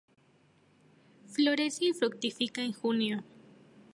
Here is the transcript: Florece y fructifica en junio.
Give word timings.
Florece 1.27 1.85
y 1.85 1.93
fructifica 1.93 2.63
en 2.63 2.73
junio. 2.73 3.23